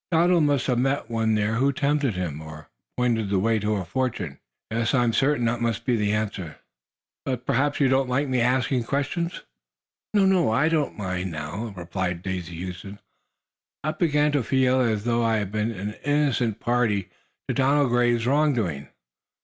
[0.11, 3.85] Donald must have met one there who tempted him, or pointed the way to a
[3.85, 4.39] fortune.
[4.71, 6.57] Yes; I am certain that must be the answer." "Did
[7.23, 9.41] but perhaps you don't like my asking such questions?"
[10.15, 12.97] "No; I do not mind now," replied Daisy Huston.
[13.83, 17.09] "I began to feel as though I had been an innocent party
[17.47, 18.87] to Donald Graves's wrongdoing.